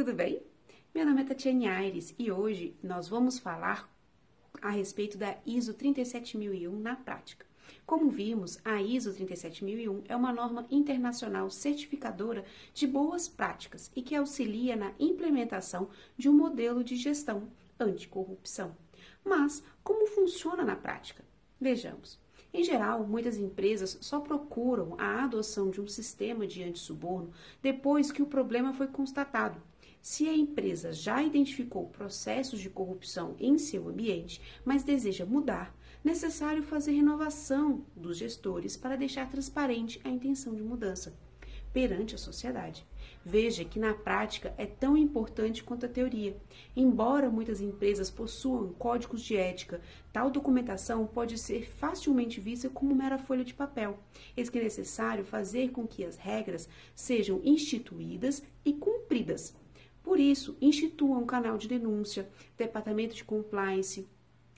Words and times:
tudo 0.00 0.14
bem? 0.14 0.40
Meu 0.94 1.04
nome 1.04 1.20
é 1.20 1.24
Tatiane 1.26 1.68
Aires 1.68 2.14
e 2.18 2.32
hoje 2.32 2.74
nós 2.82 3.06
vamos 3.06 3.38
falar 3.38 3.94
a 4.62 4.70
respeito 4.70 5.18
da 5.18 5.36
ISO 5.44 5.74
37001 5.74 6.74
na 6.74 6.96
prática. 6.96 7.44
Como 7.84 8.08
vimos, 8.08 8.58
a 8.64 8.80
ISO 8.80 9.12
37001 9.12 10.04
é 10.08 10.16
uma 10.16 10.32
norma 10.32 10.66
internacional 10.70 11.50
certificadora 11.50 12.46
de 12.72 12.86
boas 12.86 13.28
práticas 13.28 13.92
e 13.94 14.00
que 14.00 14.16
auxilia 14.16 14.74
na 14.74 14.94
implementação 14.98 15.90
de 16.16 16.30
um 16.30 16.32
modelo 16.32 16.82
de 16.82 16.96
gestão 16.96 17.50
anticorrupção. 17.78 18.74
Mas 19.22 19.62
como 19.84 20.06
funciona 20.06 20.64
na 20.64 20.76
prática? 20.76 21.22
Vejamos. 21.60 22.18
Em 22.54 22.64
geral, 22.64 23.06
muitas 23.06 23.36
empresas 23.36 23.98
só 24.00 24.18
procuram 24.18 24.96
a 24.98 25.24
adoção 25.24 25.70
de 25.70 25.78
um 25.78 25.86
sistema 25.86 26.46
de 26.46 26.62
antissuborno 26.62 27.30
depois 27.60 28.10
que 28.10 28.22
o 28.22 28.26
problema 28.26 28.72
foi 28.72 28.86
constatado. 28.86 29.60
Se 30.02 30.26
a 30.28 30.34
empresa 30.34 30.92
já 30.92 31.22
identificou 31.22 31.86
processos 31.88 32.60
de 32.60 32.70
corrupção 32.70 33.36
em 33.38 33.58
seu 33.58 33.86
ambiente, 33.88 34.40
mas 34.64 34.82
deseja 34.82 35.26
mudar, 35.26 35.76
necessário 36.02 36.62
fazer 36.62 36.92
renovação 36.92 37.84
dos 37.94 38.16
gestores 38.16 38.76
para 38.76 38.96
deixar 38.96 39.28
transparente 39.28 40.00
a 40.02 40.08
intenção 40.08 40.54
de 40.54 40.62
mudança 40.62 41.14
perante 41.72 42.14
a 42.14 42.18
sociedade. 42.18 42.84
Veja 43.24 43.64
que 43.64 43.78
na 43.78 43.94
prática 43.94 44.54
é 44.56 44.66
tão 44.66 44.96
importante 44.96 45.62
quanto 45.62 45.86
a 45.86 45.88
teoria. 45.88 46.36
Embora 46.74 47.30
muitas 47.30 47.60
empresas 47.60 48.10
possuam 48.10 48.72
códigos 48.72 49.22
de 49.22 49.36
ética, 49.36 49.80
tal 50.12 50.30
documentação 50.30 51.06
pode 51.06 51.38
ser 51.38 51.70
facilmente 51.70 52.40
vista 52.40 52.68
como 52.68 52.94
mera 52.94 53.18
folha 53.18 53.44
de 53.44 53.54
papel. 53.54 53.98
Eis 54.36 54.48
que 54.48 54.58
é 54.58 54.62
necessário 54.62 55.24
fazer 55.24 55.70
com 55.70 55.86
que 55.86 56.04
as 56.04 56.16
regras 56.16 56.68
sejam 56.94 57.40
instituídas 57.44 58.42
e 58.64 58.72
cumpridas. 58.72 59.59
Por 60.10 60.18
isso, 60.18 60.56
institua 60.60 61.16
um 61.16 61.24
canal 61.24 61.56
de 61.56 61.68
denúncia, 61.68 62.28
departamento 62.58 63.14
de 63.14 63.22
compliance, 63.22 64.08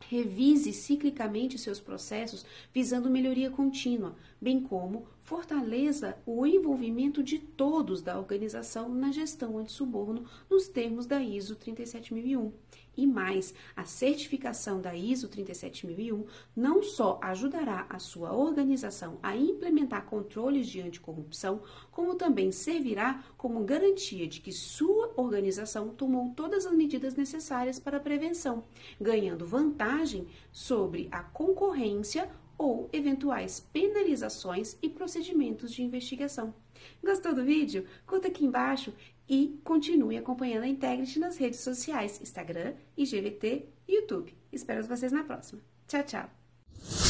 Revise 0.00 0.72
ciclicamente 0.72 1.56
seus 1.56 1.78
processos 1.78 2.44
visando 2.74 3.08
melhoria 3.08 3.48
contínua, 3.48 4.16
bem 4.40 4.60
como 4.60 5.06
fortaleça 5.26 6.16
o 6.24 6.46
envolvimento 6.46 7.20
de 7.20 7.40
todos 7.40 8.00
da 8.00 8.16
organização 8.16 8.88
na 8.88 9.10
gestão 9.10 9.58
anti-suborno 9.58 10.24
nos 10.48 10.68
termos 10.68 11.04
da 11.04 11.20
ISO 11.20 11.56
37001. 11.56 12.52
E 12.96 13.04
mais, 13.08 13.52
a 13.74 13.84
certificação 13.84 14.80
da 14.80 14.94
ISO 14.94 15.26
37001 15.28 16.24
não 16.54 16.80
só 16.80 17.18
ajudará 17.20 17.86
a 17.90 17.98
sua 17.98 18.32
organização 18.32 19.18
a 19.20 19.36
implementar 19.36 20.06
controles 20.06 20.68
de 20.68 20.80
anticorrupção, 20.80 21.60
como 21.90 22.14
também 22.14 22.52
servirá 22.52 23.24
como 23.36 23.64
garantia 23.64 24.28
de 24.28 24.40
que 24.40 24.52
sua 24.52 25.12
organização 25.16 25.88
tomou 25.88 26.30
todas 26.36 26.66
as 26.66 26.72
medidas 26.72 27.16
necessárias 27.16 27.80
para 27.80 27.96
a 27.96 28.00
prevenção, 28.00 28.62
ganhando 29.00 29.44
vantagem 29.44 30.28
sobre 30.52 31.08
a 31.10 31.20
concorrência 31.20 32.30
ou 32.58 32.88
eventuais 32.92 33.60
penalizações 33.72 34.76
e 34.82 34.88
procedimentos 34.88 35.72
de 35.72 35.82
investigação. 35.82 36.54
Gostou 37.02 37.34
do 37.34 37.44
vídeo? 37.44 37.86
Curta 38.06 38.28
aqui 38.28 38.44
embaixo 38.44 38.92
e 39.28 39.58
continue 39.64 40.16
acompanhando 40.16 40.64
a 40.64 40.68
Integrity 40.68 41.18
nas 41.18 41.36
redes 41.36 41.60
sociais, 41.60 42.20
Instagram, 42.20 42.74
IGVT 42.96 43.68
e 43.88 43.96
YouTube. 43.96 44.34
Espero 44.52 44.86
vocês 44.86 45.12
na 45.12 45.24
próxima. 45.24 45.60
Tchau, 45.86 46.02
tchau! 46.02 47.05